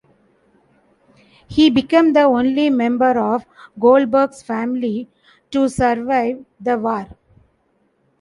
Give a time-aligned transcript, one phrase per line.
[1.47, 3.45] He became the only member of
[3.77, 5.07] Goldberg's family
[5.51, 7.05] to survive the war.